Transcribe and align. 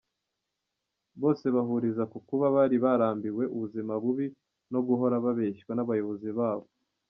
Bose 1.21 1.45
bahuriza 1.55 2.03
ku 2.11 2.17
kuba 2.27 2.45
bari 2.55 2.75
barambiwe 2.85 3.43
ubuzima 3.55 3.93
bubi 4.03 4.27
no 4.71 4.79
guhora 4.87 5.15
babeshywa 5.25 5.71
n’abayobozi 5.75 6.29
babo. 6.39 6.65